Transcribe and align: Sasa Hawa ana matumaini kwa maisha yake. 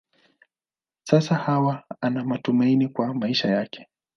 Sasa 1.03 1.35
Hawa 1.35 1.83
ana 2.01 2.23
matumaini 2.25 2.87
kwa 2.87 3.13
maisha 3.13 3.47
yake. 3.47 3.87